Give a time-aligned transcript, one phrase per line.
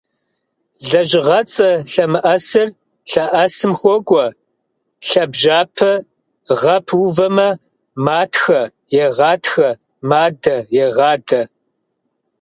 [0.89, 2.67] Лэжьыгъэцӏэ лъэмыӏэсыр
[3.11, 4.25] лъэӏэсым хуокӏуэ
[5.07, 5.91] лъабжьэпэ-
[6.59, 7.49] гъэ пыувэмэ:
[8.05, 8.61] матхэ-
[9.05, 9.69] егъатхэ,
[10.09, 11.41] мадэ- егъадэ.